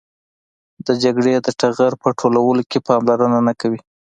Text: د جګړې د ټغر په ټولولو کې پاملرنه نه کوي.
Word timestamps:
د 0.85 0.89
جګړې 1.03 1.33
د 1.45 1.47
ټغر 1.59 1.91
په 2.03 2.09
ټولولو 2.19 2.61
کې 2.69 2.79
پاملرنه 2.87 3.39
نه 3.47 3.53
کوي. 3.61 3.79